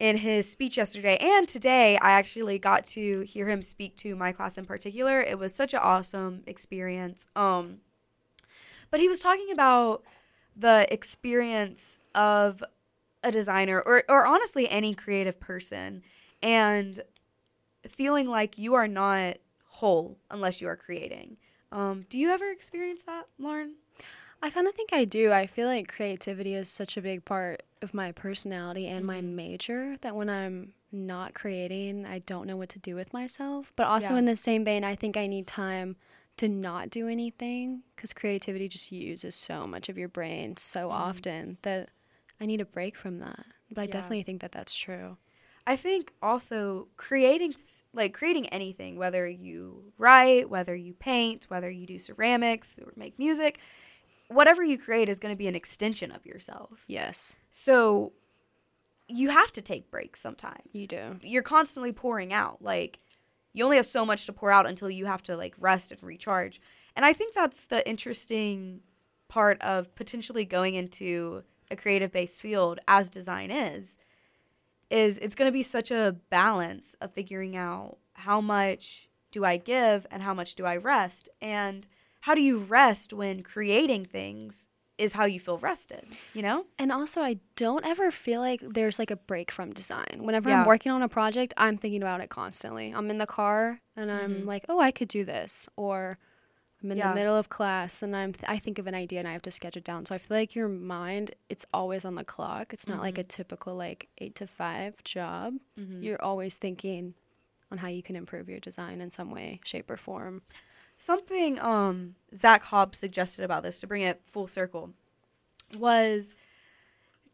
[0.00, 1.18] in his speech yesterday.
[1.20, 5.20] And today i actually got to hear him speak to my class in particular.
[5.20, 7.26] It was such an awesome experience.
[7.36, 7.78] Um
[8.90, 10.02] but he was talking about
[10.56, 12.64] the experience of
[13.22, 16.02] a designer or, or honestly any creative person
[16.42, 17.00] and
[17.86, 19.36] feeling like you are not
[19.78, 21.36] whole unless you are creating.
[21.70, 23.74] Um, do you ever experience that, Lauren?
[24.42, 25.32] I kind of think I do.
[25.32, 29.34] I feel like creativity is such a big part of my personality and my Mhm.
[29.34, 33.72] major that when I'm not creating, I don't know what to do with myself.
[33.76, 34.18] But also Yeah.
[34.18, 35.96] in the same vein, I think I need time
[36.38, 40.92] to not do anything because creativity just uses so much of your brain so Mhm.
[40.92, 41.90] often that
[42.40, 43.44] I need a break from that.
[43.70, 43.92] But I Yeah.
[43.92, 45.18] definitely think that that's true.
[45.68, 47.54] I think also creating
[47.92, 53.18] like creating anything, whether you write, whether you paint, whether you do ceramics or make
[53.18, 53.58] music,
[54.28, 56.84] whatever you create is going to be an extension of yourself.
[56.86, 58.12] Yes, So
[59.08, 60.70] you have to take breaks sometimes.
[60.72, 61.18] you do.
[61.22, 62.62] You're constantly pouring out.
[62.62, 62.98] Like
[63.52, 66.02] you only have so much to pour out until you have to like rest and
[66.02, 66.62] recharge.
[66.96, 68.80] And I think that's the interesting
[69.28, 73.98] part of potentially going into a creative based field as design is
[74.90, 79.56] is it's going to be such a balance of figuring out how much do I
[79.58, 81.86] give and how much do I rest and
[82.22, 86.64] how do you rest when creating things is how you feel rested, you know?
[86.78, 90.22] And also, I don't ever feel like there's like a break from design.
[90.22, 90.62] Whenever Yeah.
[90.62, 92.90] I'm working on a project, I'm thinking about it constantly.
[92.90, 94.46] I'm in the car and I'm Mhm.
[94.46, 95.68] like, oh, I could do this.
[95.76, 96.18] Or
[96.82, 97.08] I'm in Yeah.
[97.08, 99.50] the middle of class and I'm I think of an idea and I have to
[99.50, 100.06] sketch it down.
[100.06, 102.72] So I feel like your mind, it's always on the clock.
[102.72, 105.54] It's not like a typical like eight to five job.
[105.78, 106.02] Mhm.
[106.04, 107.14] You're always thinking
[107.72, 110.42] on how you can improve your design in some way, shape, or form.
[110.96, 114.94] Something um Zach Hobbes suggested about this to bring it full circle
[115.76, 116.34] was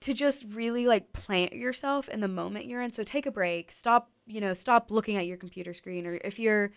[0.01, 2.93] to just really like plant yourself in the moment you're in.
[2.93, 6.39] So take a break, stop, you know, stop looking at your computer screen or if
[6.39, 6.73] you're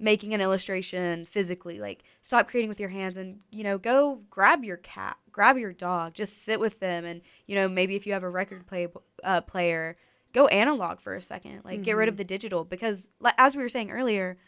[0.00, 4.64] making an illustration physically, like stop creating with your hands and, you know, go grab
[4.64, 8.12] your cat, grab your dog, just sit with them and, you know, maybe if you
[8.12, 8.86] have a record play
[9.24, 9.96] uh, player,
[10.32, 11.62] go analog for a second.
[11.64, 14.38] Like get rid of the digital because as we were saying earlier,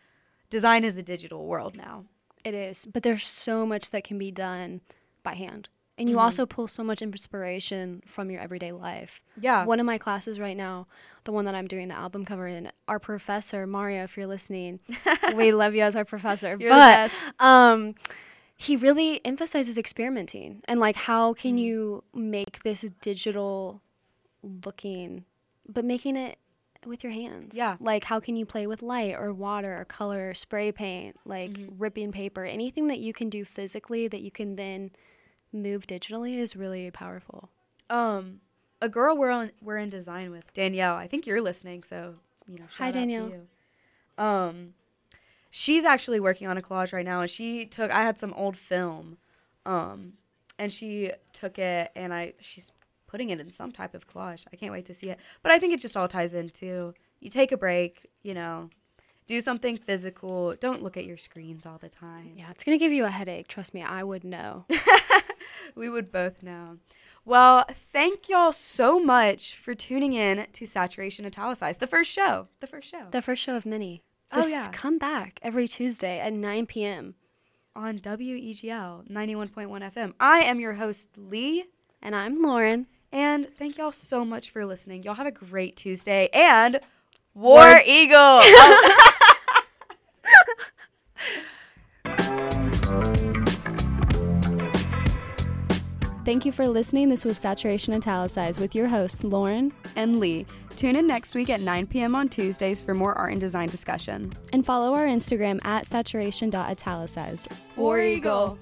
[0.51, 2.05] design is a digital world now.
[2.45, 4.81] It is, but there's so much that can be done
[5.23, 5.69] by hand.
[6.01, 6.21] And you Mhm.
[6.23, 9.23] also pull so much inspiration from your everyday life.
[9.39, 9.65] Yeah.
[9.67, 10.87] One of my classes right now,
[11.25, 14.81] the one that I'm doing the album cover in, our professor, Mario, if you're listening,
[15.37, 16.57] we love you as our professor.
[16.59, 17.95] You're but um
[18.57, 21.61] he really emphasizes experimenting and like how can Mm.
[21.61, 23.81] you make this digital
[24.65, 25.25] looking
[25.69, 26.39] but making it
[26.87, 27.55] with your hands.
[27.55, 27.77] Yeah.
[27.79, 31.53] Like how can you play with light or water or color or spray paint, like
[31.53, 31.75] Mhm.
[31.79, 34.91] ripping paper, anything that you can do physically that you can then
[35.53, 37.51] move digitally is really powerful.
[37.89, 38.41] Um,
[38.81, 40.97] a girl we're on we're in design with Danielle.
[40.97, 42.17] I think you're listening, so
[42.49, 42.67] you know.
[42.79, 43.33] Hi, Danielle.
[44.17, 44.75] Um,
[45.51, 47.91] she's actually working on a collage right now, and she took.
[47.91, 49.19] I had some old film,
[49.67, 50.15] um,
[50.59, 52.73] and she took it, and I she's
[53.07, 54.45] putting it in some type of collage.
[54.53, 55.19] I can't wait to see it.
[55.43, 58.71] But I think it just all ties into you take a break, you know,
[59.27, 60.55] do something physical.
[60.59, 62.33] Don't look at your screens all the time.
[62.37, 63.83] Yeah, it's going to give you a headache, trust me.
[63.83, 64.65] I would know.
[65.75, 66.79] we would both know.
[67.25, 72.49] Well, thank y'all so much for tuning in to Saturation Italicized, the first show.
[72.61, 73.07] The first show.
[73.11, 74.03] the first show of many.
[74.29, 74.67] So Oh, yeah.
[74.73, 77.15] come back every Tuesday at 9 p.m.
[77.77, 80.15] on WEGL 91.1 FM.
[80.21, 81.65] I am your host, Lee,
[82.01, 82.87] And I'm Lauren.
[83.13, 85.03] and thank y'all so much for listening.
[85.03, 86.81] Y'all have a great Tuesday and
[87.35, 88.41] War War- Eagle.
[96.25, 97.09] Thank you for listening.
[97.09, 99.73] This was Saturation Italicized with your hosts, Lauren.
[99.97, 100.45] and Lee.
[100.77, 102.15] Tune in next week at 9 p.m.
[102.15, 104.33] on Tuesdays for more art and design discussion.
[104.53, 107.49] And follow our Instagram at saturation.italicized.
[107.77, 108.59] War Eagle.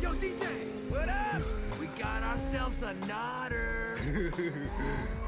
[0.00, 0.44] Yo, DJ!
[0.90, 1.42] What up?
[1.80, 3.98] We got ourselves a nodder.